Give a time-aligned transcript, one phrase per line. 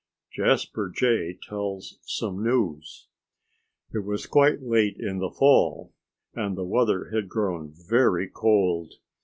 [0.33, 3.05] XI JASPER JAY TELLS SOME NEWS
[3.93, 5.93] It was quite late in the fall,
[6.33, 8.95] and the weather had grown very cold.